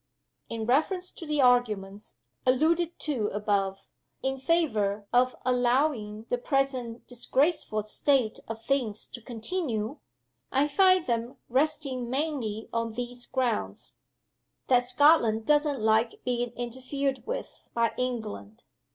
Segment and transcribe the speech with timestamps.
[0.49, 3.85] In reference to the arguments (alluded to above)
[4.23, 9.99] in favor of allowing the present disgraceful state of things to continue,
[10.51, 13.93] I find them resting mainly on these grounds:
[14.69, 18.63] That Scotland doesn't like being interfered with by England